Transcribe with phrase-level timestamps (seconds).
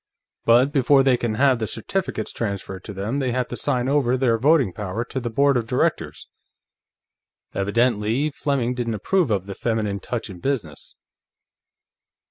[0.45, 4.17] "But before they can have the certificates transferred to them, they have to sign over
[4.17, 6.27] their voting power to the board of directors.
[7.53, 10.95] Evidently Fleming didn't approve of the feminine touch in business."